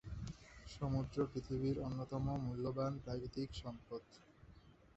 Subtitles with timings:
[0.67, 4.03] সমুদ্র পৃথিবীর অন্যতম মূল্যবান প্রাকৃতিক সম্পদ।